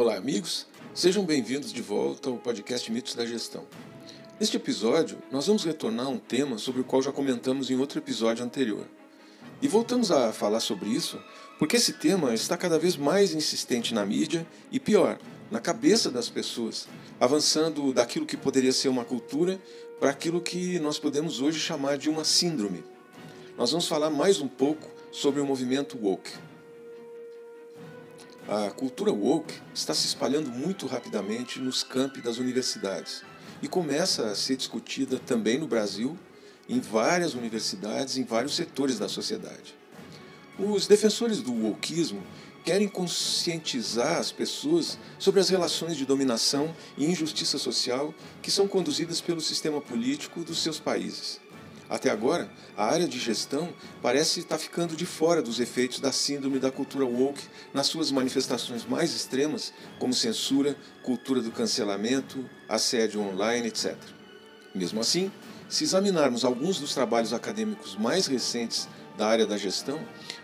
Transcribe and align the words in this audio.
Olá, 0.00 0.16
amigos. 0.16 0.66
Sejam 0.94 1.26
bem-vindos 1.26 1.70
de 1.70 1.82
volta 1.82 2.30
ao 2.30 2.38
podcast 2.38 2.90
Mitos 2.90 3.14
da 3.14 3.26
Gestão. 3.26 3.66
Neste 4.40 4.56
episódio, 4.56 5.18
nós 5.30 5.46
vamos 5.46 5.62
retornar 5.62 6.06
a 6.06 6.08
um 6.08 6.16
tema 6.16 6.56
sobre 6.56 6.80
o 6.80 6.84
qual 6.84 7.02
já 7.02 7.12
comentamos 7.12 7.70
em 7.70 7.78
outro 7.78 7.98
episódio 7.98 8.42
anterior. 8.42 8.86
E 9.60 9.68
voltamos 9.68 10.10
a 10.10 10.32
falar 10.32 10.60
sobre 10.60 10.88
isso 10.88 11.22
porque 11.58 11.76
esse 11.76 11.92
tema 11.92 12.32
está 12.32 12.56
cada 12.56 12.78
vez 12.78 12.96
mais 12.96 13.34
insistente 13.34 13.92
na 13.92 14.06
mídia 14.06 14.46
e, 14.72 14.80
pior, 14.80 15.18
na 15.50 15.60
cabeça 15.60 16.10
das 16.10 16.30
pessoas, 16.30 16.88
avançando 17.20 17.92
daquilo 17.92 18.24
que 18.24 18.38
poderia 18.38 18.72
ser 18.72 18.88
uma 18.88 19.04
cultura 19.04 19.60
para 20.00 20.08
aquilo 20.08 20.40
que 20.40 20.78
nós 20.78 20.98
podemos 20.98 21.42
hoje 21.42 21.60
chamar 21.60 21.98
de 21.98 22.08
uma 22.08 22.24
síndrome. 22.24 22.82
Nós 23.54 23.70
vamos 23.70 23.86
falar 23.86 24.08
mais 24.08 24.40
um 24.40 24.48
pouco 24.48 24.88
sobre 25.12 25.42
o 25.42 25.46
movimento 25.46 25.98
woke. 26.02 26.30
A 28.50 28.68
cultura 28.68 29.12
woke 29.12 29.54
está 29.72 29.94
se 29.94 30.08
espalhando 30.08 30.50
muito 30.50 30.88
rapidamente 30.88 31.60
nos 31.60 31.84
campi 31.84 32.20
das 32.20 32.38
universidades 32.38 33.22
e 33.62 33.68
começa 33.68 34.26
a 34.26 34.34
ser 34.34 34.56
discutida 34.56 35.20
também 35.20 35.56
no 35.56 35.68
Brasil, 35.68 36.18
em 36.68 36.80
várias 36.80 37.34
universidades, 37.34 38.16
em 38.16 38.24
vários 38.24 38.56
setores 38.56 38.98
da 38.98 39.08
sociedade. 39.08 39.76
Os 40.58 40.88
defensores 40.88 41.40
do 41.40 41.52
wokeismo 41.52 42.24
querem 42.64 42.88
conscientizar 42.88 44.18
as 44.18 44.32
pessoas 44.32 44.98
sobre 45.16 45.38
as 45.38 45.48
relações 45.48 45.96
de 45.96 46.04
dominação 46.04 46.74
e 46.98 47.04
injustiça 47.04 47.56
social 47.56 48.12
que 48.42 48.50
são 48.50 48.66
conduzidas 48.66 49.20
pelo 49.20 49.40
sistema 49.40 49.80
político 49.80 50.42
dos 50.42 50.60
seus 50.60 50.80
países. 50.80 51.40
Até 51.90 52.08
agora, 52.08 52.48
a 52.76 52.86
área 52.86 53.08
de 53.08 53.18
gestão 53.18 53.74
parece 54.00 54.38
estar 54.38 54.58
ficando 54.58 54.94
de 54.94 55.04
fora 55.04 55.42
dos 55.42 55.58
efeitos 55.58 55.98
da 55.98 56.12
síndrome 56.12 56.60
da 56.60 56.70
cultura 56.70 57.04
woke 57.04 57.42
nas 57.74 57.88
suas 57.88 58.12
manifestações 58.12 58.84
mais 58.84 59.12
extremas, 59.12 59.72
como 59.98 60.14
censura, 60.14 60.76
cultura 61.02 61.42
do 61.42 61.50
cancelamento, 61.50 62.48
assédio 62.68 63.20
online, 63.20 63.66
etc. 63.66 63.96
Mesmo 64.72 65.00
assim, 65.00 65.32
se 65.68 65.82
examinarmos 65.82 66.44
alguns 66.44 66.78
dos 66.78 66.94
trabalhos 66.94 67.32
acadêmicos 67.32 67.96
mais 67.96 68.28
recentes 68.28 68.88
da 69.18 69.26
área 69.26 69.44
da 69.44 69.58
gestão, 69.58 69.98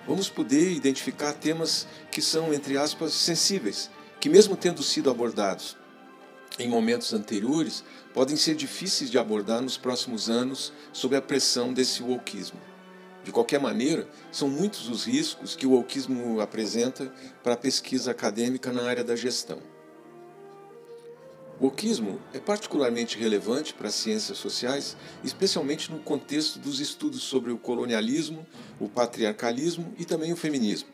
vamos 0.05 0.29
poder 0.29 0.73
identificar 0.73 1.33
temas 1.33 1.87
que 2.11 2.21
são, 2.21 2.53
entre 2.53 2.77
aspas, 2.77 3.13
sensíveis, 3.13 3.89
que, 4.19 4.29
mesmo 4.29 4.57
tendo 4.57 4.83
sido 4.83 5.09
abordados 5.09 5.77
em 6.59 6.69
momentos 6.69 7.12
anteriores, 7.12 7.85
podem 8.15 8.37
ser 8.37 8.55
difíceis 8.55 9.11
de 9.11 9.19
abordar 9.19 9.61
nos 9.61 9.77
próximos 9.77 10.31
anos 10.31 10.73
sob 10.93 11.15
a 11.17 11.23
pressão 11.23 11.73
desse 11.73 12.03
wokeismo. 12.03 12.59
De 13.23 13.33
qualquer 13.33 13.61
maneira, 13.61 14.09
são 14.31 14.49
muitos 14.49 14.89
os 14.89 15.05
riscos 15.05 15.57
que 15.57 15.67
o 15.67 15.73
wokeismo 15.73 16.41
apresenta 16.41 17.12
para 17.43 17.55
a 17.55 17.57
pesquisa 17.57 18.12
acadêmica 18.12 18.73
na 18.73 18.84
área 18.84 19.03
da 19.03 19.17
gestão. 19.17 19.59
O 21.59 21.65
wokeismo 21.65 22.21
é 22.33 22.39
particularmente 22.39 23.19
relevante 23.19 23.75
para 23.75 23.89
as 23.89 23.95
ciências 23.95 24.39
sociais, 24.39 24.97
especialmente 25.25 25.91
no 25.91 25.99
contexto 25.99 26.59
dos 26.59 26.81
estudos 26.81 27.23
sobre 27.23 27.51
o 27.51 27.59
colonialismo, 27.59 28.47
o 28.78 28.88
patriarcalismo 28.88 29.93
e 29.99 30.05
também 30.05 30.33
o 30.33 30.37
feminismo. 30.37 30.88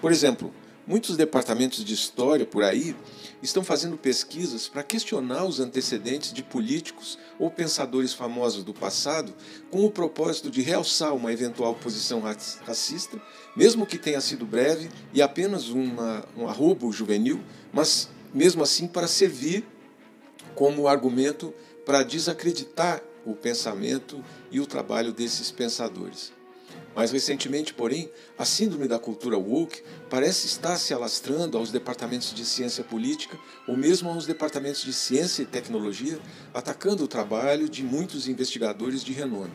Por 0.00 0.10
exemplo, 0.10 0.52
Muitos 0.88 1.18
departamentos 1.18 1.84
de 1.84 1.92
história 1.92 2.46
por 2.46 2.64
aí 2.64 2.96
estão 3.42 3.62
fazendo 3.62 3.98
pesquisas 3.98 4.68
para 4.68 4.82
questionar 4.82 5.44
os 5.44 5.60
antecedentes 5.60 6.32
de 6.32 6.42
políticos 6.42 7.18
ou 7.38 7.50
pensadores 7.50 8.14
famosos 8.14 8.64
do 8.64 8.72
passado 8.72 9.34
com 9.70 9.84
o 9.84 9.90
propósito 9.90 10.50
de 10.50 10.62
realçar 10.62 11.14
uma 11.14 11.30
eventual 11.30 11.74
posição 11.74 12.22
racista, 12.64 13.20
mesmo 13.54 13.84
que 13.84 13.98
tenha 13.98 14.18
sido 14.22 14.46
breve 14.46 14.88
e 15.12 15.20
apenas 15.20 15.68
uma, 15.68 16.24
um 16.34 16.48
arrobo 16.48 16.90
juvenil, 16.90 17.38
mas 17.70 18.08
mesmo 18.32 18.62
assim 18.62 18.86
para 18.86 19.06
servir 19.06 19.66
como 20.54 20.88
argumento 20.88 21.52
para 21.84 22.02
desacreditar 22.02 23.02
o 23.26 23.34
pensamento 23.34 24.24
e 24.50 24.58
o 24.58 24.64
trabalho 24.64 25.12
desses 25.12 25.50
pensadores. 25.50 26.37
Mais 26.94 27.12
recentemente, 27.12 27.72
porém, 27.72 28.10
a 28.36 28.44
síndrome 28.44 28.88
da 28.88 28.98
cultura 28.98 29.38
woke 29.38 29.82
parece 30.10 30.46
estar 30.46 30.76
se 30.76 30.92
alastrando 30.92 31.56
aos 31.56 31.70
departamentos 31.70 32.34
de 32.34 32.44
ciência 32.44 32.82
política 32.82 33.38
ou 33.66 33.76
mesmo 33.76 34.08
aos 34.08 34.26
departamentos 34.26 34.82
de 34.82 34.92
ciência 34.92 35.42
e 35.42 35.46
tecnologia, 35.46 36.18
atacando 36.52 37.04
o 37.04 37.08
trabalho 37.08 37.68
de 37.68 37.84
muitos 37.84 38.26
investigadores 38.26 39.04
de 39.04 39.12
renome. 39.12 39.52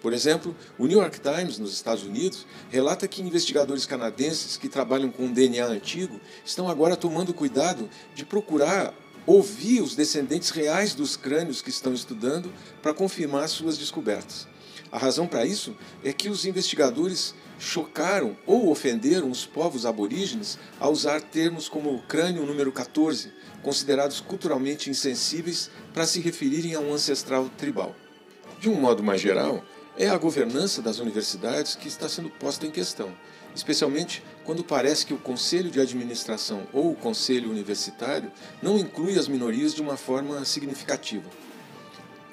Por 0.00 0.12
exemplo, 0.12 0.54
o 0.78 0.86
New 0.86 1.00
York 1.00 1.18
Times, 1.20 1.58
nos 1.58 1.72
Estados 1.72 2.04
Unidos, 2.04 2.46
relata 2.70 3.08
que 3.08 3.22
investigadores 3.22 3.86
canadenses 3.86 4.56
que 4.56 4.68
trabalham 4.68 5.10
com 5.10 5.32
DNA 5.32 5.66
antigo 5.66 6.20
estão 6.44 6.68
agora 6.68 6.94
tomando 6.94 7.34
cuidado 7.34 7.90
de 8.14 8.24
procurar 8.24 8.94
ouvir 9.26 9.80
os 9.80 9.96
descendentes 9.96 10.50
reais 10.50 10.94
dos 10.94 11.16
crânios 11.16 11.60
que 11.60 11.70
estão 11.70 11.92
estudando 11.92 12.52
para 12.80 12.94
confirmar 12.94 13.48
suas 13.48 13.76
descobertas. 13.76 14.46
A 14.90 14.98
razão 14.98 15.26
para 15.26 15.44
isso 15.44 15.76
é 16.04 16.12
que 16.12 16.28
os 16.28 16.44
investigadores 16.44 17.34
chocaram 17.58 18.36
ou 18.46 18.70
ofenderam 18.70 19.30
os 19.30 19.44
povos 19.44 19.86
aborígenes 19.86 20.58
ao 20.78 20.92
usar 20.92 21.20
termos 21.20 21.68
como 21.68 22.02
crânio 22.02 22.46
número 22.46 22.70
14, 22.70 23.32
considerados 23.62 24.20
culturalmente 24.20 24.90
insensíveis 24.90 25.70
para 25.92 26.06
se 26.06 26.20
referirem 26.20 26.74
a 26.74 26.80
um 26.80 26.92
ancestral 26.92 27.48
tribal. 27.56 27.94
De 28.60 28.68
um 28.68 28.74
modo 28.74 29.02
mais 29.02 29.20
geral, 29.20 29.64
é 29.98 30.08
a 30.08 30.18
governança 30.18 30.82
das 30.82 30.98
universidades 30.98 31.74
que 31.74 31.88
está 31.88 32.08
sendo 32.08 32.28
posta 32.28 32.66
em 32.66 32.70
questão, 32.70 33.12
especialmente 33.54 34.22
quando 34.44 34.62
parece 34.62 35.06
que 35.06 35.14
o 35.14 35.18
conselho 35.18 35.70
de 35.70 35.80
administração 35.80 36.66
ou 36.72 36.92
o 36.92 36.96
conselho 36.96 37.50
universitário 37.50 38.30
não 38.62 38.78
inclui 38.78 39.18
as 39.18 39.26
minorias 39.26 39.74
de 39.74 39.80
uma 39.80 39.96
forma 39.96 40.44
significativa. 40.44 41.28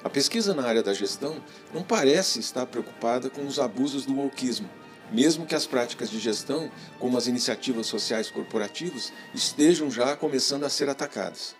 A 0.04 0.10
pesquisa 0.10 0.52
na 0.52 0.64
área 0.64 0.82
da 0.82 0.92
gestão 0.92 1.42
não 1.72 1.82
parece 1.82 2.38
estar 2.38 2.66
preocupada 2.66 3.30
com 3.30 3.46
os 3.46 3.58
abusos 3.58 4.04
do 4.04 4.14
wokeismo, 4.14 4.68
mesmo 5.10 5.46
que 5.46 5.54
as 5.54 5.66
práticas 5.66 6.10
de 6.10 6.18
gestão, 6.18 6.70
como 7.00 7.16
as 7.16 7.26
iniciativas 7.26 7.86
sociais 7.86 8.28
corporativas, 8.28 9.14
estejam 9.34 9.90
já 9.90 10.14
começando 10.14 10.64
a 10.64 10.68
ser 10.68 10.90
atacadas. 10.90 11.56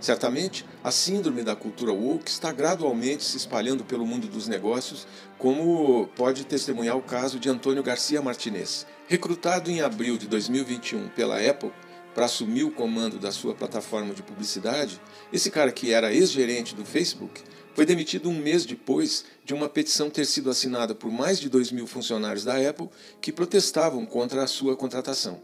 Certamente, 0.00 0.64
a 0.82 0.90
síndrome 0.90 1.42
da 1.42 1.54
cultura 1.54 1.92
woke 1.92 2.30
está 2.30 2.52
gradualmente 2.52 3.22
se 3.22 3.36
espalhando 3.36 3.84
pelo 3.84 4.06
mundo 4.06 4.28
dos 4.28 4.48
negócios, 4.48 5.06
como 5.38 6.08
pode 6.16 6.46
testemunhar 6.46 6.96
o 6.96 7.02
caso 7.02 7.38
de 7.38 7.50
Antônio 7.50 7.82
Garcia 7.82 8.22
Martinez. 8.22 8.86
Recrutado 9.06 9.70
em 9.70 9.82
abril 9.82 10.16
de 10.16 10.26
2021 10.26 11.08
pela 11.08 11.38
Apple 11.38 11.70
para 12.14 12.26
assumir 12.26 12.64
o 12.64 12.70
comando 12.70 13.18
da 13.18 13.32
sua 13.32 13.54
plataforma 13.54 14.14
de 14.14 14.22
publicidade, 14.22 15.00
esse 15.32 15.50
cara 15.50 15.72
que 15.72 15.92
era 15.92 16.12
ex-gerente 16.12 16.74
do 16.74 16.84
Facebook 16.84 17.42
foi 17.74 17.84
demitido 17.84 18.30
um 18.30 18.38
mês 18.38 18.64
depois 18.64 19.24
de 19.44 19.52
uma 19.52 19.68
petição 19.68 20.08
ter 20.08 20.24
sido 20.24 20.48
assinada 20.48 20.94
por 20.94 21.10
mais 21.10 21.40
de 21.40 21.48
2 21.48 21.72
mil 21.72 21.88
funcionários 21.88 22.44
da 22.44 22.56
Apple 22.56 22.88
que 23.20 23.32
protestavam 23.32 24.06
contra 24.06 24.44
a 24.44 24.46
sua 24.46 24.76
contratação. 24.76 25.42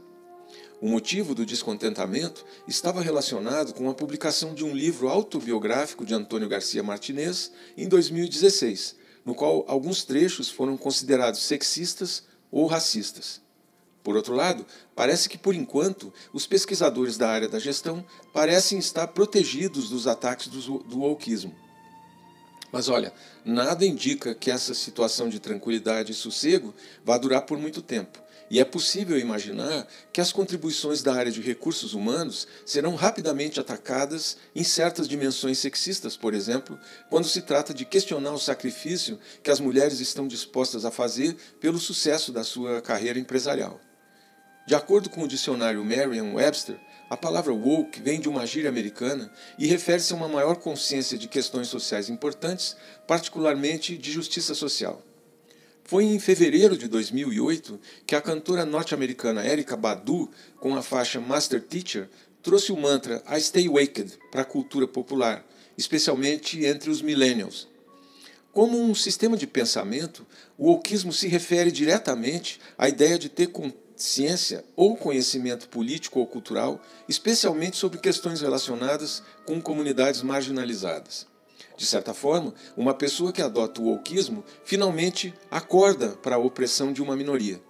O 0.80 0.88
motivo 0.88 1.34
do 1.34 1.44
descontentamento 1.44 2.46
estava 2.66 3.02
relacionado 3.02 3.74
com 3.74 3.90
a 3.90 3.94
publicação 3.94 4.54
de 4.54 4.64
um 4.64 4.72
livro 4.72 5.08
autobiográfico 5.08 6.06
de 6.06 6.14
Antônio 6.14 6.48
Garcia 6.48 6.82
Martinez 6.82 7.52
em 7.76 7.86
2016, 7.86 8.96
no 9.24 9.34
qual 9.34 9.64
alguns 9.68 10.04
trechos 10.04 10.48
foram 10.48 10.78
considerados 10.78 11.42
sexistas 11.42 12.22
ou 12.50 12.66
racistas. 12.66 13.42
Por 14.10 14.16
outro 14.16 14.34
lado, 14.34 14.66
parece 14.96 15.28
que 15.28 15.38
por 15.38 15.54
enquanto 15.54 16.12
os 16.32 16.44
pesquisadores 16.44 17.16
da 17.16 17.30
área 17.30 17.48
da 17.48 17.60
gestão 17.60 18.04
parecem 18.32 18.76
estar 18.76 19.06
protegidos 19.06 19.88
dos 19.88 20.08
ataques 20.08 20.48
do, 20.48 20.80
do 20.80 20.98
wokeismo. 20.98 21.54
Mas 22.72 22.88
olha, 22.88 23.12
nada 23.44 23.86
indica 23.86 24.34
que 24.34 24.50
essa 24.50 24.74
situação 24.74 25.28
de 25.28 25.38
tranquilidade 25.38 26.10
e 26.10 26.14
sossego 26.14 26.74
vá 27.04 27.16
durar 27.16 27.42
por 27.42 27.56
muito 27.56 27.80
tempo. 27.80 28.20
E 28.50 28.58
é 28.58 28.64
possível 28.64 29.16
imaginar 29.16 29.86
que 30.12 30.20
as 30.20 30.32
contribuições 30.32 31.02
da 31.02 31.14
área 31.14 31.30
de 31.30 31.40
recursos 31.40 31.94
humanos 31.94 32.48
serão 32.66 32.96
rapidamente 32.96 33.60
atacadas 33.60 34.38
em 34.56 34.64
certas 34.64 35.06
dimensões 35.06 35.58
sexistas, 35.58 36.16
por 36.16 36.34
exemplo, 36.34 36.76
quando 37.08 37.28
se 37.28 37.42
trata 37.42 37.72
de 37.72 37.84
questionar 37.84 38.32
o 38.32 38.40
sacrifício 38.40 39.20
que 39.40 39.52
as 39.52 39.60
mulheres 39.60 40.00
estão 40.00 40.26
dispostas 40.26 40.84
a 40.84 40.90
fazer 40.90 41.36
pelo 41.60 41.78
sucesso 41.78 42.32
da 42.32 42.42
sua 42.42 42.82
carreira 42.82 43.20
empresarial. 43.20 43.80
De 44.66 44.74
acordo 44.74 45.10
com 45.10 45.22
o 45.22 45.28
dicionário 45.28 45.84
Merriam-Webster, 45.84 46.78
a 47.08 47.16
palavra 47.16 47.52
woke 47.52 48.00
vem 48.00 48.20
de 48.20 48.28
uma 48.28 48.46
gíria 48.46 48.68
americana 48.68 49.32
e 49.58 49.66
refere-se 49.66 50.12
a 50.12 50.16
uma 50.16 50.28
maior 50.28 50.56
consciência 50.56 51.18
de 51.18 51.26
questões 51.26 51.66
sociais 51.66 52.08
importantes, 52.08 52.76
particularmente 53.06 53.98
de 53.98 54.12
justiça 54.12 54.54
social. 54.54 55.02
Foi 55.82 56.04
em 56.04 56.20
fevereiro 56.20 56.76
de 56.76 56.86
2008 56.86 57.80
que 58.06 58.14
a 58.14 58.20
cantora 58.20 58.64
norte-americana 58.64 59.44
Erika 59.44 59.76
Badu, 59.76 60.30
com 60.60 60.76
a 60.76 60.82
faixa 60.82 61.20
Master 61.20 61.60
Teacher, 61.60 62.08
trouxe 62.42 62.70
o 62.70 62.76
mantra 62.76 63.22
I 63.28 63.40
Stay 63.40 63.68
Waked 63.68 64.16
para 64.30 64.42
a 64.42 64.44
cultura 64.44 64.86
popular, 64.86 65.44
especialmente 65.76 66.64
entre 66.64 66.90
os 66.90 67.02
millennials. 67.02 67.66
Como 68.52 68.80
um 68.80 68.94
sistema 68.94 69.36
de 69.36 69.46
pensamento, 69.46 70.24
o 70.56 70.70
wokeismo 70.70 71.12
se 71.12 71.26
refere 71.26 71.72
diretamente 71.72 72.60
à 72.78 72.88
ideia 72.88 73.18
de 73.18 73.28
ter 73.28 73.48
ciência 74.02 74.64
ou 74.74 74.96
conhecimento 74.96 75.68
político 75.68 76.20
ou 76.20 76.26
cultural, 76.26 76.80
especialmente 77.08 77.76
sobre 77.76 77.98
questões 77.98 78.40
relacionadas 78.40 79.22
com 79.44 79.60
comunidades 79.60 80.22
marginalizadas. 80.22 81.26
De 81.76 81.86
certa 81.86 82.12
forma, 82.12 82.54
uma 82.76 82.92
pessoa 82.92 83.32
que 83.32 83.40
adota 83.40 83.80
o 83.80 83.86
wokeismo 83.86 84.44
finalmente 84.64 85.34
acorda 85.50 86.10
para 86.10 86.36
a 86.36 86.38
opressão 86.38 86.92
de 86.92 87.02
uma 87.02 87.16
minoria. 87.16 87.60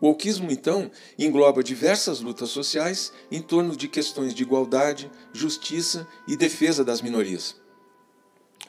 O 0.00 0.08
wokeismo, 0.08 0.50
então, 0.50 0.90
engloba 1.18 1.62
diversas 1.62 2.20
lutas 2.20 2.50
sociais 2.50 3.12
em 3.30 3.40
torno 3.40 3.74
de 3.74 3.88
questões 3.88 4.34
de 4.34 4.42
igualdade, 4.42 5.10
justiça 5.32 6.06
e 6.28 6.36
defesa 6.36 6.84
das 6.84 7.00
minorias. 7.00 7.56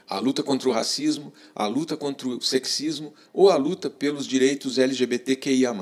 A 0.07 0.19
luta 0.19 0.43
contra 0.43 0.69
o 0.69 0.71
racismo, 0.71 1.33
a 1.53 1.65
luta 1.67 1.97
contra 1.97 2.27
o 2.27 2.39
sexismo 2.39 3.13
ou 3.33 3.49
a 3.49 3.57
luta 3.57 3.89
pelos 3.89 4.25
direitos 4.25 4.77
LGBTQIA. 4.77 5.73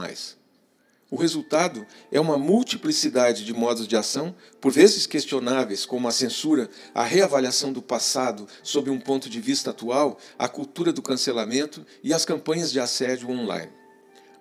O 1.14 1.16
resultado 1.16 1.86
é 2.12 2.20
uma 2.20 2.40
multiplicidade 2.40 3.46
de 3.46 3.54
modos 3.54 3.88
de 3.88 3.96
ação, 3.96 4.34
por 4.60 4.72
vezes 4.72 5.06
questionáveis, 5.06 5.86
como 5.86 6.08
a 6.08 6.12
censura, 6.12 6.68
a 6.92 7.04
reavaliação 7.04 7.72
do 7.72 7.84
passado 7.84 8.48
sob 8.64 8.90
um 8.90 9.00
ponto 9.00 9.30
de 9.30 9.40
vista 9.40 9.70
atual, 9.70 10.18
a 10.40 10.50
cultura 10.50 10.92
do 10.92 11.04
cancelamento 11.04 11.86
e 12.04 12.16
as 12.16 12.26
campanhas 12.26 12.72
de 12.72 12.80
assédio 12.80 13.30
online. 13.30 13.72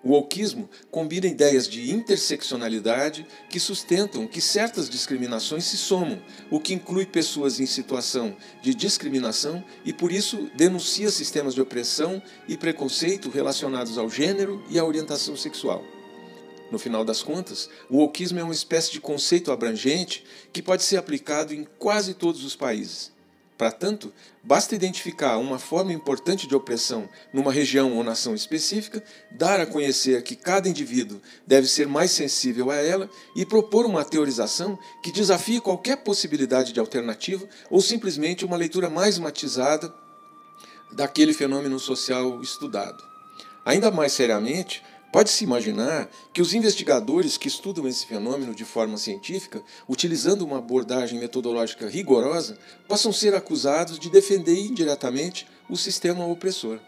O 0.03 0.13
wokeismo 0.13 0.67
combina 0.91 1.27
ideias 1.27 1.69
de 1.69 1.93
interseccionalidade 1.93 3.27
que 3.51 3.61
sustentam 3.61 4.27
que 4.27 4.41
certas 4.41 4.89
discriminações 4.89 5.65
se 5.65 5.77
somam, 5.77 6.23
o 6.51 6.59
que 6.59 6.73
inclui 6.73 7.05
pessoas 7.05 7.61
em 7.61 7.67
situação 7.67 8.35
de 8.63 8.75
discriminação 8.75 9.63
e, 9.85 9.93
por 9.93 10.11
isso, 10.11 10.51
denuncia 10.55 11.11
sistemas 11.11 11.53
de 11.53 11.61
opressão 11.61 12.23
e 12.49 12.57
preconceito 12.57 13.29
relacionados 13.29 13.99
ao 13.99 14.09
gênero 14.09 14.65
e 14.71 14.79
à 14.79 14.85
orientação 14.87 15.37
sexual. 15.37 15.85
No 16.73 16.79
final 16.79 17.05
das 17.05 17.23
contas, 17.23 17.69
o 17.91 17.99
wokeismo 17.99 18.39
é 18.39 18.43
uma 18.43 18.55
espécie 18.55 18.91
de 18.93 18.99
conceito 18.99 19.53
abrangente 19.53 20.25
que 20.51 20.63
pode 20.63 20.83
ser 20.83 20.97
aplicado 20.97 21.53
em 21.53 21.65
quase 21.79 22.15
todos 22.15 22.43
os 22.43 22.57
países. 22.57 23.13
Para 23.59 23.71
tanto, 23.71 24.11
basta 24.43 24.75
identificar 24.75 25.37
uma 25.37 25.59
forma 25.59 25.93
importante 25.93 26.47
de 26.47 26.57
opressão 26.57 27.07
numa 27.31 27.53
região 27.53 27.95
ou 27.95 28.03
nação 28.03 28.35
específica, 28.35 29.05
dar 29.31 29.61
a 29.61 29.67
conhecer 29.67 30.23
que 30.23 30.35
cada 30.35 30.67
indivíduo 30.67 31.21
deve 31.47 31.69
ser 31.69 31.87
mais 31.87 32.11
sensível 32.11 32.71
a 32.71 32.77
ela 32.77 33.11
e 33.37 33.45
propor 33.45 33.85
uma 33.85 34.03
teorização 34.03 34.79
que 35.03 35.13
desafie 35.13 35.61
qualquer 35.61 35.99
possibilidade 35.99 36.73
de 36.73 36.81
alternativa 36.81 37.47
ou 37.69 37.83
simplesmente 37.83 38.47
uma 38.47 38.57
leitura 38.57 38.89
mais 38.89 39.19
matizada 39.19 39.95
daquele 40.91 41.35
fenômeno 41.35 41.79
social 41.79 42.41
estudado. 42.41 43.13
Ainda 43.65 43.91
mais 43.91 44.13
seriamente, 44.13 44.83
Pode-se 45.12 45.44
imaginar 45.44 46.11
que 46.32 46.41
os 46.41 46.55
investigadores 46.55 47.37
que 47.37 47.47
estudam 47.47 47.87
esse 47.87 48.06
fenômeno 48.06 48.55
de 48.55 48.64
forma 48.64 48.97
científica, 48.97 49.62
utilizando 49.87 50.41
uma 50.41 50.56
abordagem 50.56 51.20
metodológica 51.20 51.87
rigorosa, 51.87 52.59
possam 52.88 53.12
ser 53.12 53.35
acusados 53.35 53.99
de 53.99 54.09
defender 54.09 54.59
indiretamente 54.59 55.47
o 55.69 55.76
sistema 55.76 56.26
opressor. 56.26 56.81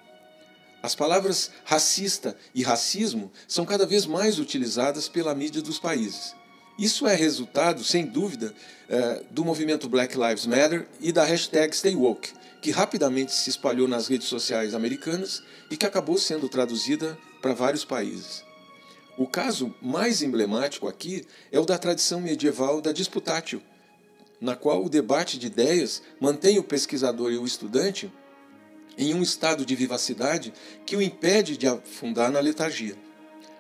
As 0.83 0.95
palavras 0.95 1.51
racista 1.65 2.35
e 2.55 2.63
racismo 2.63 3.31
são 3.47 3.67
cada 3.67 3.85
vez 3.85 4.07
mais 4.07 4.39
utilizadas 4.39 5.07
pela 5.07 5.35
mídia 5.35 5.61
dos 5.61 5.79
países. 5.79 6.35
Isso 6.79 7.07
é 7.07 7.15
resultado, 7.15 7.85
sem 7.85 8.05
dúvida, 8.05 8.53
eh, 8.89 9.23
do 9.31 9.45
movimento 9.45 9.89
Black 9.89 10.17
Lives 10.19 10.45
Matter 10.45 10.89
e 11.01 11.13
da 11.13 11.23
hashtag 11.25 11.75
Stay 11.75 11.95
Woke, 11.95 12.33
que 12.61 12.73
rapidamente 12.73 13.33
se 13.33 13.49
espalhou 13.49 13.87
nas 13.87 14.09
redes 14.09 14.27
sociais 14.27 14.75
americanas 14.75 15.43
e 15.71 15.77
que 15.77 15.87
acabou 15.87 16.19
sendo 16.19 16.49
traduzida 16.49 17.17
para 17.41 17.55
vários 17.55 17.85
países. 17.85 18.43
O 19.17 19.29
caso 19.29 19.73
mais 19.81 20.23
emblemático 20.23 20.89
aqui 20.89 21.25
é 21.53 21.61
o 21.61 21.65
da 21.65 21.79
tradição 21.79 22.21
medieval 22.21 22.81
da 22.81 22.91
disputatio, 22.91 23.63
na 24.41 24.57
qual 24.57 24.85
o 24.85 24.89
debate 24.89 25.39
de 25.39 25.47
ideias 25.47 26.03
mantém 26.21 26.59
o 26.59 26.65
pesquisador 26.65 27.31
e 27.31 27.39
o 27.39 27.47
estudante 27.47 28.13
em 28.99 29.15
um 29.15 29.23
estado 29.23 29.65
de 29.65 29.77
vivacidade 29.77 30.53
que 30.85 30.97
o 30.97 31.03
impede 31.03 31.57
de 31.57 31.69
afundar 31.69 32.33
na 32.33 32.41
letargia. 32.41 32.97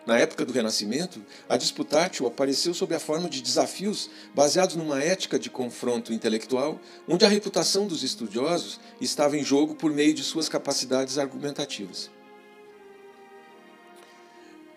Na 0.06 0.18
época 0.18 0.44
do 0.44 0.52
Renascimento, 0.52 1.24
a 1.48 1.56
disputatio 1.56 2.26
apareceu 2.26 2.74
sob 2.74 2.94
a 2.94 3.00
forma 3.00 3.28
de 3.28 3.40
desafios 3.40 4.10
baseados 4.34 4.76
numa 4.76 5.02
ética 5.02 5.38
de 5.38 5.48
confronto 5.48 6.12
intelectual, 6.12 6.78
onde 7.08 7.24
a 7.24 7.28
reputação 7.28 7.86
dos 7.86 8.02
estudiosos 8.02 8.78
estava 9.00 9.36
em 9.36 9.42
jogo 9.42 9.74
por 9.74 9.90
meio 9.90 10.12
de 10.12 10.22
suas 10.22 10.48
capacidades 10.48 11.16
argumentativas. 11.16 12.10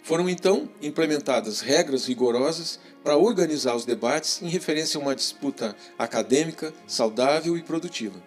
Foram 0.01 0.29
então 0.29 0.69
implementadas 0.81 1.59
regras 1.59 2.05
rigorosas 2.05 2.79
para 3.03 3.17
organizar 3.17 3.75
os 3.75 3.83
debates 3.83 4.41
em 4.41 4.47
referência 4.47 4.97
a 4.97 5.01
uma 5.01 5.13
disputa 5.13 5.75
acadêmica, 5.99 6.73
saudável 6.87 7.57
e 7.57 7.61
produtiva. 7.61 8.17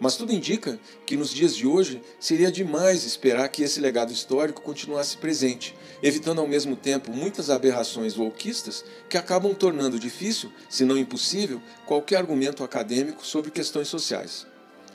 Mas 0.00 0.16
tudo 0.16 0.32
indica 0.32 0.78
que 1.04 1.16
nos 1.16 1.30
dias 1.30 1.56
de 1.56 1.66
hoje 1.66 2.00
seria 2.20 2.52
demais 2.52 3.04
esperar 3.04 3.48
que 3.48 3.62
esse 3.62 3.80
legado 3.80 4.12
histórico 4.12 4.62
continuasse 4.62 5.16
presente, 5.16 5.74
evitando 6.02 6.40
ao 6.40 6.46
mesmo 6.46 6.76
tempo 6.76 7.12
muitas 7.12 7.50
aberrações 7.50 8.16
wokeistas 8.16 8.84
que 9.08 9.18
acabam 9.18 9.54
tornando 9.54 9.98
difícil, 9.98 10.52
se 10.68 10.84
não 10.84 10.96
impossível, 10.96 11.60
qualquer 11.84 12.16
argumento 12.16 12.62
acadêmico 12.62 13.26
sobre 13.26 13.50
questões 13.50 13.88
sociais. 13.88 14.46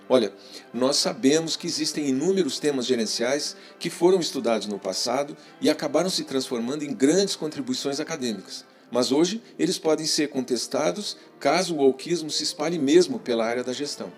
Olha, 0.07 0.33
nós 0.73 0.97
sabemos 0.97 1.55
que 1.55 1.67
existem 1.67 2.07
inúmeros 2.07 2.59
temas 2.59 2.85
gerenciais 2.85 3.55
que 3.79 3.89
foram 3.89 4.19
estudados 4.19 4.67
no 4.67 4.77
passado 4.77 5.35
e 5.61 5.69
acabaram 5.69 6.09
se 6.09 6.23
transformando 6.23 6.83
em 6.83 6.93
grandes 6.93 7.35
contribuições 7.35 7.99
acadêmicas. 7.99 8.65
Mas 8.91 9.11
hoje 9.11 9.41
eles 9.57 9.79
podem 9.79 10.05
ser 10.05 10.27
contestados 10.27 11.17
caso 11.39 11.75
o 11.75 11.79
wokeismo 11.79 12.29
se 12.29 12.43
espalhe 12.43 12.77
mesmo 12.77 13.17
pela 13.17 13.45
área 13.45 13.63
da 13.63 13.73
gestão. 13.73 14.11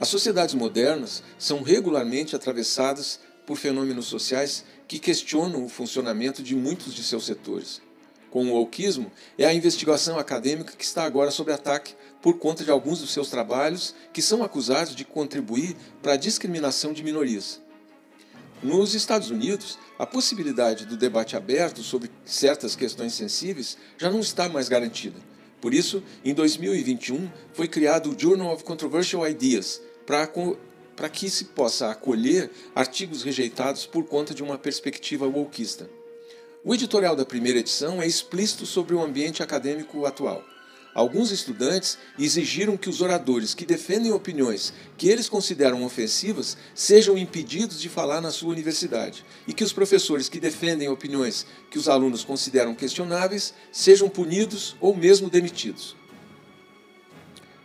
As 0.00 0.08
sociedades 0.08 0.54
modernas 0.54 1.22
são 1.38 1.62
regularmente 1.62 2.34
atravessadas 2.34 3.20
por 3.46 3.58
fenômenos 3.58 4.06
sociais 4.06 4.64
que 4.88 4.98
questionam 4.98 5.62
o 5.62 5.68
funcionamento 5.68 6.42
de 6.42 6.56
muitos 6.56 6.94
de 6.94 7.04
seus 7.04 7.26
setores. 7.26 7.82
Com 8.30 8.46
o 8.46 8.54
wokeismo, 8.54 9.12
é 9.36 9.44
a 9.44 9.52
investigação 9.52 10.18
acadêmica 10.18 10.74
que 10.74 10.84
está 10.84 11.04
agora 11.04 11.30
sob 11.30 11.52
ataque 11.52 11.94
por 12.22 12.38
conta 12.38 12.64
de 12.64 12.70
alguns 12.70 13.00
dos 13.00 13.12
seus 13.12 13.28
trabalhos 13.28 13.94
que 14.10 14.22
são 14.22 14.42
acusados 14.42 14.96
de 14.96 15.04
contribuir 15.04 15.76
para 16.00 16.14
a 16.14 16.16
discriminação 16.16 16.94
de 16.94 17.04
minorias. 17.04 17.60
Nos 18.62 18.94
Estados 18.94 19.28
Unidos, 19.30 19.78
a 19.98 20.06
possibilidade 20.06 20.86
do 20.86 20.96
debate 20.96 21.36
aberto 21.36 21.82
sobre 21.82 22.10
certas 22.24 22.74
questões 22.74 23.12
sensíveis 23.12 23.76
já 23.98 24.10
não 24.10 24.20
está 24.20 24.48
mais 24.48 24.66
garantida. 24.66 25.20
Por 25.60 25.74
isso, 25.74 26.02
em 26.24 26.32
2021, 26.32 27.28
foi 27.52 27.68
criado 27.68 28.10
o 28.10 28.18
Journal 28.18 28.54
of 28.54 28.64
Controversial 28.64 29.28
Ideas, 29.28 29.82
para 30.96 31.08
que 31.08 31.30
se 31.30 31.46
possa 31.46 31.90
acolher 31.90 32.50
artigos 32.74 33.22
rejeitados 33.22 33.86
por 33.86 34.04
conta 34.04 34.34
de 34.34 34.42
uma 34.42 34.58
perspectiva 34.58 35.26
wokista. 35.26 35.88
O 36.64 36.74
editorial 36.74 37.14
da 37.14 37.24
primeira 37.24 37.60
edição 37.60 38.02
é 38.02 38.06
explícito 38.06 38.66
sobre 38.66 38.94
o 38.94 39.02
ambiente 39.02 39.42
acadêmico 39.42 40.04
atual. 40.04 40.44
Alguns 40.92 41.30
estudantes 41.30 41.96
exigiram 42.18 42.76
que 42.76 42.90
os 42.90 43.00
oradores 43.00 43.54
que 43.54 43.64
defendem 43.64 44.12
opiniões 44.12 44.72
que 44.98 45.08
eles 45.08 45.28
consideram 45.28 45.84
ofensivas 45.84 46.56
sejam 46.74 47.16
impedidos 47.16 47.80
de 47.80 47.88
falar 47.88 48.20
na 48.20 48.32
sua 48.32 48.50
universidade 48.50 49.24
e 49.46 49.52
que 49.52 49.62
os 49.62 49.72
professores 49.72 50.28
que 50.28 50.40
defendem 50.40 50.88
opiniões 50.88 51.46
que 51.70 51.78
os 51.78 51.88
alunos 51.88 52.24
consideram 52.24 52.74
questionáveis 52.74 53.54
sejam 53.70 54.08
punidos 54.08 54.74
ou 54.80 54.94
mesmo 54.96 55.30
demitidos. 55.30 55.96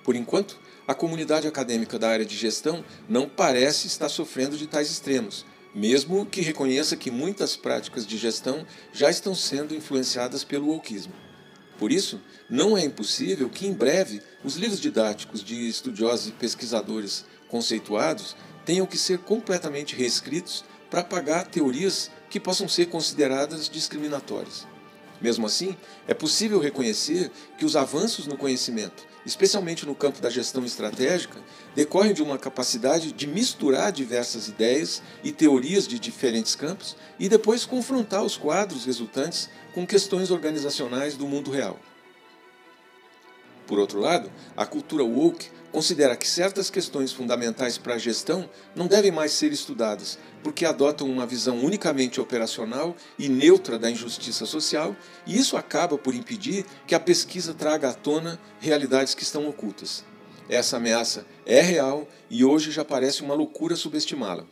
Por 0.04 0.16
enquanto, 0.16 0.60
a 0.88 0.94
comunidade 0.94 1.48
acadêmica 1.48 1.98
da 1.98 2.10
área 2.10 2.25
de 2.25 2.36
gestão 2.36 2.84
não 3.10 3.27
parece 3.27 3.88
estar 3.88 4.10
sofrendo 4.10 4.58
de 4.58 4.68
tais 4.68 4.92
extremos, 4.92 5.46
mesmo 5.74 6.25
que 6.25 6.42
reconheça 6.42 6.96
que 6.96 7.10
muitas 7.10 7.56
práticas 7.56 8.06
de 8.06 8.18
gestão 8.18 8.65
já 8.94 9.10
estão 9.10 9.34
sendo 9.34 9.75
influenciadas 9.75 10.44
pelo 10.44 10.68
wokeismo. 10.68 11.13
Por 11.77 11.92
isso, 11.92 12.22
não 12.50 12.77
é 12.77 12.86
impossível 12.86 13.50
que 13.50 13.68
em 13.68 13.74
breve 13.74 14.22
os 14.44 14.56
livros 14.56 14.80
didáticos 14.80 15.44
de 15.44 15.68
estudiosos 15.68 16.27
e 16.27 16.32
pesquisadores 16.32 17.25
conceituados 17.50 18.36
tenham 18.63 18.86
que 18.86 18.98
ser 18.98 19.20
completamente 19.20 19.96
reescritos 19.96 20.63
para 20.89 21.01
apagar 21.01 21.48
teorias 21.48 22.10
que 22.30 22.39
possam 22.39 22.70
ser 22.70 22.86
consideradas 22.86 23.68
discriminatórias. 23.68 24.65
Mesmo 25.22 25.45
assim, 25.45 25.75
é 26.07 26.13
possível 26.13 26.60
reconhecer 26.60 27.31
que 27.57 27.65
os 27.65 27.75
avanços 27.75 28.27
no 28.27 28.38
conhecimento, 28.38 29.05
especialmente 29.25 29.86
no 29.86 29.95
campo 29.95 30.22
da 30.22 30.29
gestão 30.29 30.65
estratégica, 30.65 31.39
decorrem 31.74 32.13
de 32.13 32.22
uma 32.22 32.38
capacidade 32.38 33.12
de 33.12 33.25
misturar 33.25 33.91
diversas 33.91 34.48
ideias 34.48 35.01
e 35.24 35.31
teorias 35.31 35.88
de 35.88 35.98
diferentes 35.98 36.55
campos 36.55 36.95
e 37.17 37.29
depois 37.29 37.65
confrontar 37.65 38.24
os 38.24 38.38
quadros 38.38 38.86
resultantes 38.86 39.50
com 39.74 39.86
questões 39.86 40.31
organizacionais 40.31 41.15
do 41.15 41.27
mundo 41.27 41.50
real. 41.50 41.79
Por 43.65 43.79
outro 43.79 44.00
lado, 44.00 44.31
a 44.55 44.65
cultura 44.65 45.03
woke 45.03 45.50
considera 45.75 46.15
que 46.15 46.25
certas 46.25 46.70
questões 46.70 47.12
fundamentais 47.12 47.77
para 47.77 47.96
a 47.96 47.98
gestão 47.98 48.50
não 48.74 48.88
devem 48.88 49.12
mais 49.12 49.34
ser 49.34 49.51
estudadas, 49.51 50.17
porque 50.41 50.63
adotam 50.63 51.05
uma 51.05 51.25
visão 51.25 51.58
unicamente 51.60 52.22
operacional 52.22 52.96
e 53.20 53.27
neutra 53.27 53.77
da 53.77 53.91
injustiça 53.91 54.46
social, 54.46 54.96
e 55.27 55.38
isso 55.38 55.58
acaba 55.58 55.98
por 55.98 56.15
impedir 56.15 56.65
que 56.88 56.96
a 56.96 57.00
pesquisa 57.00 57.53
traga 57.53 57.89
à 57.89 57.94
tona 57.94 58.39
realidades 58.62 59.13
que 59.13 59.24
estão 59.24 59.50
ocultas. 59.50 60.05
Essa 60.48 60.77
ameaça 60.77 61.25
é 61.46 61.60
real 61.60 62.08
e 62.29 62.46
hoje 62.46 62.72
já 62.72 62.86
parece 62.86 63.22
uma 63.22 63.34
loucura 63.36 63.75
subestimá-la. 63.75 64.46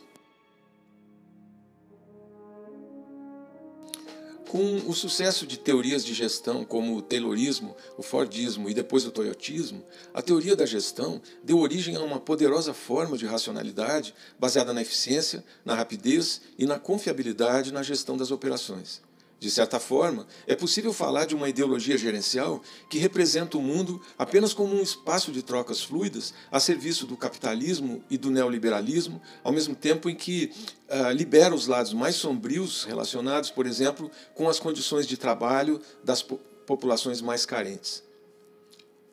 Com 4.54 4.76
o 4.88 4.94
sucesso 4.94 5.48
de 5.48 5.58
teorias 5.58 6.04
de 6.04 6.14
gestão 6.14 6.64
como 6.64 6.94
o 6.94 7.02
Taylorismo, 7.02 7.74
o 7.98 8.04
Fordismo 8.04 8.70
e 8.70 8.72
depois 8.72 9.04
o 9.04 9.10
Toyotismo, 9.10 9.84
a 10.14 10.22
teoria 10.22 10.54
da 10.54 10.64
gestão 10.64 11.20
deu 11.42 11.58
origem 11.58 11.96
a 11.96 12.00
uma 12.00 12.20
poderosa 12.20 12.72
forma 12.72 13.18
de 13.18 13.26
racionalidade 13.26 14.14
baseada 14.38 14.72
na 14.72 14.80
eficiência, 14.80 15.42
na 15.64 15.74
rapidez 15.74 16.40
e 16.56 16.66
na 16.66 16.78
confiabilidade 16.78 17.72
na 17.72 17.82
gestão 17.82 18.16
das 18.16 18.30
operações. 18.30 19.02
De 19.44 19.50
certa 19.50 19.78
forma, 19.78 20.26
é 20.46 20.56
possível 20.56 20.90
falar 20.90 21.26
de 21.26 21.34
uma 21.34 21.50
ideologia 21.50 21.98
gerencial 21.98 22.62
que 22.88 22.96
representa 22.96 23.58
o 23.58 23.60
mundo 23.60 24.00
apenas 24.16 24.54
como 24.54 24.74
um 24.74 24.80
espaço 24.80 25.30
de 25.30 25.42
trocas 25.42 25.82
fluidas 25.82 26.32
a 26.50 26.58
serviço 26.58 27.06
do 27.06 27.14
capitalismo 27.14 28.02
e 28.08 28.16
do 28.16 28.30
neoliberalismo, 28.30 29.20
ao 29.42 29.52
mesmo 29.52 29.76
tempo 29.76 30.08
em 30.08 30.14
que 30.14 30.50
uh, 30.88 31.12
libera 31.12 31.54
os 31.54 31.66
lados 31.66 31.92
mais 31.92 32.14
sombrios 32.14 32.84
relacionados, 32.84 33.50
por 33.50 33.66
exemplo, 33.66 34.10
com 34.34 34.48
as 34.48 34.58
condições 34.58 35.06
de 35.06 35.18
trabalho 35.18 35.78
das 36.02 36.22
po 36.22 36.40
populações 36.64 37.20
mais 37.20 37.44
carentes. 37.44 38.02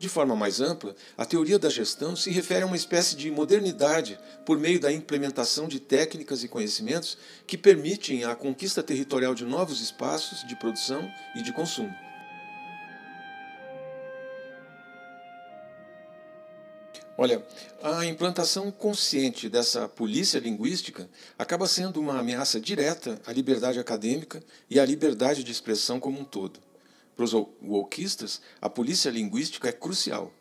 De 0.02 0.10
forma 0.10 0.36
mais 0.36 0.60
ampla, 0.60 0.96
a 1.16 1.24
teoria 1.28 1.60
da 1.60 1.70
gestão 1.70 2.16
se 2.16 2.32
refere 2.32 2.64
a 2.64 2.66
uma 2.66 2.76
espécie 2.76 3.16
de 3.16 3.30
modernidade 3.30 4.20
por 4.44 4.58
meio 4.58 4.80
da 4.80 4.92
implementação 4.92 5.68
de 5.68 5.80
técnicas 5.80 6.44
e 6.44 6.48
conhecimentos 6.48 7.20
que 7.46 7.56
permitem 7.56 8.24
a 8.24 8.34
conquista 8.34 8.82
territorial 8.82 9.36
de 9.36 9.46
novos 9.46 9.80
espaços 9.80 10.44
de 10.48 10.56
produção 10.56 11.08
e 11.36 11.44
de 11.44 11.54
consumo. 11.54 11.94
Olha, 17.16 17.46
a 17.84 18.04
implantação 18.04 18.72
consciente 18.72 19.48
dessa 19.50 19.88
polícia 19.88 20.40
linguística 20.40 21.08
acaba 21.38 21.68
sendo 21.68 22.00
uma 22.00 22.18
ameaça 22.18 22.60
direta 22.60 23.22
à 23.24 23.32
liberdade 23.32 23.78
acadêmica 23.78 24.42
e 24.68 24.80
à 24.80 24.84
liberdade 24.84 25.44
de 25.44 25.52
expressão 25.52 26.00
como 26.00 26.20
um 26.20 26.26
todo. 26.26 26.71
Para 27.16 27.26
os 27.26 27.34
wokistas, 27.62 28.42
a 28.62 28.70
polícia 28.70 29.10
linguística 29.10 29.70
é 29.70 29.72
crucial. 29.72 30.34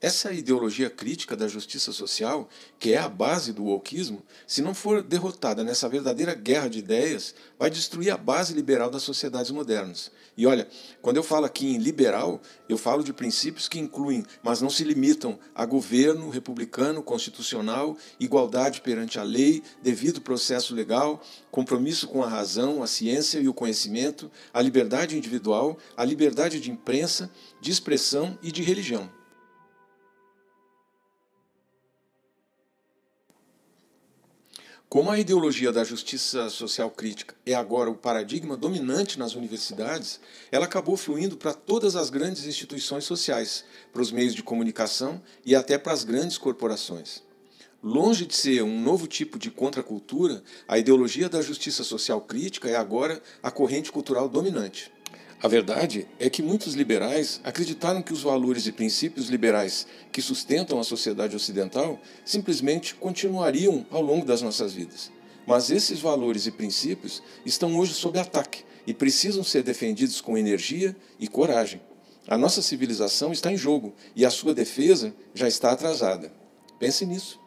Essa 0.00 0.32
ideologia 0.32 0.90
crítica 0.90 1.36
da 1.36 1.46
justiça 1.46 1.92
social, 1.92 2.48
que 2.76 2.92
é 2.92 2.98
a 2.98 3.08
base 3.08 3.52
do 3.52 3.62
wokismo, 3.62 4.20
se 4.48 4.60
não 4.60 4.74
for 4.74 5.00
derrotada 5.00 5.62
nessa 5.62 5.88
verdadeira 5.88 6.34
guerra 6.34 6.66
de 6.68 6.80
ideias, 6.80 7.32
vai 7.56 7.70
destruir 7.70 8.10
a 8.10 8.16
base 8.16 8.52
liberal 8.52 8.90
das 8.90 9.04
sociedades 9.04 9.52
modernas. 9.52 10.10
E 10.36 10.46
olha, 10.46 10.66
quando 11.02 11.18
eu 11.18 11.22
falo 11.22 11.44
aqui 11.44 11.74
em 11.74 11.78
liberal, 11.78 12.40
eu 12.66 12.78
falo 12.78 13.04
de 13.04 13.12
princípios 13.12 13.68
que 13.68 13.78
incluem, 13.78 14.24
mas 14.42 14.62
não 14.62 14.70
se 14.70 14.82
limitam 14.82 15.38
a 15.54 15.66
governo 15.66 16.30
republicano, 16.30 17.02
constitucional, 17.02 17.96
igualdade 18.18 18.80
perante 18.80 19.18
a 19.18 19.22
lei, 19.22 19.62
devido 19.82 20.22
processo 20.22 20.74
legal, 20.74 21.22
compromisso 21.50 22.08
com 22.08 22.22
a 22.22 22.28
razão, 22.28 22.82
a 22.82 22.86
ciência 22.86 23.40
e 23.40 23.48
o 23.48 23.52
conhecimento, 23.54 24.30
a 24.54 24.62
liberdade 24.62 25.18
individual, 25.18 25.76
a 25.94 26.04
liberdade 26.04 26.60
de 26.60 26.70
imprensa, 26.70 27.30
de 27.60 27.70
expressão 27.70 28.38
e 28.42 28.50
de 28.50 28.62
religião. 28.62 29.21
Como 34.92 35.10
a 35.10 35.18
ideologia 35.18 35.72
da 35.72 35.84
justiça 35.84 36.50
social 36.50 36.90
crítica 36.90 37.34
é 37.46 37.54
agora 37.54 37.88
o 37.88 37.94
paradigma 37.94 38.58
dominante 38.58 39.18
nas 39.18 39.34
universidades, 39.34 40.20
ela 40.50 40.66
acabou 40.66 40.98
fluindo 40.98 41.34
para 41.34 41.54
todas 41.54 41.96
as 41.96 42.10
grandes 42.10 42.44
instituições 42.44 43.04
sociais, 43.04 43.64
para 43.90 44.02
os 44.02 44.12
meios 44.12 44.34
de 44.34 44.42
comunicação 44.42 45.22
e 45.46 45.56
até 45.56 45.78
para 45.78 45.94
as 45.94 46.04
grandes 46.04 46.36
corporações. 46.36 47.22
Longe 47.82 48.26
de 48.26 48.36
ser 48.36 48.62
um 48.62 48.82
novo 48.82 49.06
tipo 49.06 49.38
de 49.38 49.50
contracultura, 49.50 50.42
a 50.68 50.78
ideologia 50.78 51.26
da 51.26 51.40
justiça 51.40 51.82
social 51.82 52.20
crítica 52.20 52.68
é 52.68 52.76
agora 52.76 53.22
a 53.42 53.50
corrente 53.50 53.90
cultural 53.90 54.28
dominante. 54.28 54.92
A 55.42 55.48
verdade 55.48 56.06
é 56.20 56.30
que 56.30 56.40
muitos 56.40 56.74
liberais 56.74 57.40
acreditaram 57.42 58.00
que 58.00 58.12
os 58.12 58.22
valores 58.22 58.68
e 58.68 58.70
princípios 58.70 59.28
liberais 59.28 59.88
que 60.12 60.22
sustentam 60.22 60.78
a 60.78 60.84
sociedade 60.84 61.34
ocidental 61.34 62.00
simplesmente 62.24 62.94
continuariam 62.94 63.84
ao 63.90 64.00
longo 64.00 64.24
das 64.24 64.40
nossas 64.40 64.72
vidas. 64.72 65.10
Mas 65.44 65.68
esses 65.68 65.98
valores 65.98 66.46
e 66.46 66.52
princípios 66.52 67.20
estão 67.44 67.76
hoje 67.76 67.92
sob 67.92 68.20
ataque 68.20 68.62
e 68.86 68.94
precisam 68.94 69.42
ser 69.42 69.64
defendidos 69.64 70.20
com 70.20 70.38
energia 70.38 70.94
e 71.18 71.26
coragem. 71.26 71.80
A 72.28 72.38
nossa 72.38 72.62
civilização 72.62 73.32
está 73.32 73.50
em 73.50 73.56
jogo 73.56 73.92
e 74.14 74.24
a 74.24 74.30
sua 74.30 74.54
defesa 74.54 75.12
já 75.34 75.48
está 75.48 75.72
atrasada. 75.72 76.32
Pense 76.78 77.04
nisso. 77.04 77.41